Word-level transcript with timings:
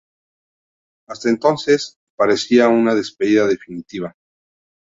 Hasta 1.09 1.29
entonces, 1.29 1.99
parecía 2.17 2.69
una 2.69 2.95
despedida 2.95 3.45
definitiva. 3.45 4.15